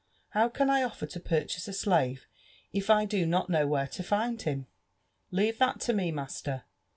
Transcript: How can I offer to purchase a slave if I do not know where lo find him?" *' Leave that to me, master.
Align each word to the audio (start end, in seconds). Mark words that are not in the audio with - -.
How 0.29 0.49
can 0.49 0.67
I 0.67 0.81
offer 0.81 1.05
to 1.05 1.19
purchase 1.19 1.67
a 1.67 1.73
slave 1.73 2.25
if 2.73 2.89
I 2.89 3.05
do 3.05 3.23
not 3.27 3.51
know 3.51 3.67
where 3.67 3.83
lo 3.87 4.03
find 4.03 4.41
him?" 4.41 4.65
*' 4.99 5.01
Leave 5.31 5.59
that 5.59 5.79
to 5.81 5.93
me, 5.93 6.11
master. 6.11 6.63